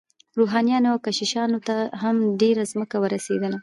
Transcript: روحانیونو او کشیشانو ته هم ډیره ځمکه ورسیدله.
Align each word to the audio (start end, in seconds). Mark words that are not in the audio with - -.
روحانیونو 0.39 0.89
او 0.93 0.99
کشیشانو 1.05 1.59
ته 1.67 1.75
هم 2.01 2.15
ډیره 2.41 2.63
ځمکه 2.71 2.95
ورسیدله. 3.03 3.57